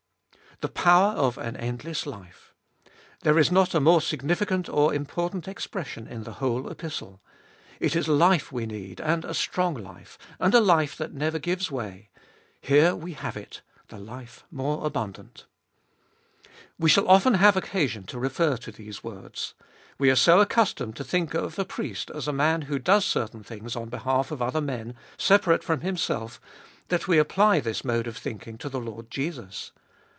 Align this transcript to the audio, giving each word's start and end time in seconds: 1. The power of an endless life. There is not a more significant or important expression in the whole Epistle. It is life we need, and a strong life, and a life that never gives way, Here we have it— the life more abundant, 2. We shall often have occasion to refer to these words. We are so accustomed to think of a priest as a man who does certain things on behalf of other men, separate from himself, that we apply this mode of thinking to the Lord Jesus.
1. 0.63 0.69
The 0.69 0.73
power 0.79 1.13
of 1.13 1.39
an 1.39 1.57
endless 1.57 2.05
life. 2.05 2.53
There 3.21 3.39
is 3.39 3.51
not 3.51 3.73
a 3.73 3.79
more 3.79 3.99
significant 3.99 4.69
or 4.69 4.93
important 4.93 5.47
expression 5.47 6.05
in 6.05 6.21
the 6.21 6.33
whole 6.33 6.69
Epistle. 6.69 7.19
It 7.79 7.95
is 7.95 8.07
life 8.07 8.51
we 8.51 8.67
need, 8.67 9.01
and 9.01 9.25
a 9.25 9.33
strong 9.33 9.73
life, 9.73 10.19
and 10.39 10.53
a 10.53 10.59
life 10.59 10.95
that 10.97 11.15
never 11.15 11.39
gives 11.39 11.71
way, 11.71 12.11
Here 12.61 12.93
we 12.95 13.13
have 13.13 13.35
it— 13.35 13.63
the 13.87 13.97
life 13.97 14.43
more 14.51 14.85
abundant, 14.85 15.45
2. 16.43 16.49
We 16.77 16.89
shall 16.91 17.07
often 17.07 17.33
have 17.35 17.57
occasion 17.57 18.03
to 18.03 18.19
refer 18.19 18.55
to 18.57 18.71
these 18.71 19.03
words. 19.03 19.55
We 19.97 20.11
are 20.11 20.15
so 20.15 20.41
accustomed 20.41 20.95
to 20.97 21.03
think 21.03 21.33
of 21.33 21.57
a 21.57 21.65
priest 21.65 22.11
as 22.11 22.27
a 22.27 22.31
man 22.33 22.63
who 22.63 22.77
does 22.77 23.03
certain 23.05 23.41
things 23.41 23.75
on 23.75 23.89
behalf 23.89 24.29
of 24.29 24.43
other 24.43 24.61
men, 24.61 24.93
separate 25.17 25.63
from 25.63 25.81
himself, 25.81 26.39
that 26.89 27.07
we 27.07 27.17
apply 27.17 27.61
this 27.61 27.83
mode 27.83 28.05
of 28.05 28.15
thinking 28.15 28.59
to 28.59 28.69
the 28.69 28.79
Lord 28.81 29.09
Jesus. 29.09 29.71